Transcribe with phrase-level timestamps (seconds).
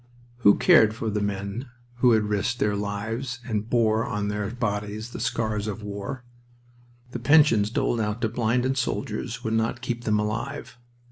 [0.37, 5.11] Who cared for the men who had risked their lives and bore on their bodies
[5.11, 6.23] the scars of war?
[7.11, 10.79] The pensions doled out to blinded soldiers would not keep them alive.